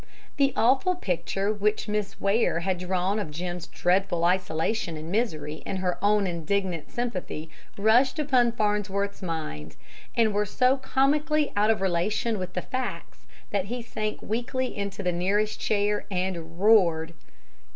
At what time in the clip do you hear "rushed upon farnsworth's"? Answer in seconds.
7.77-9.21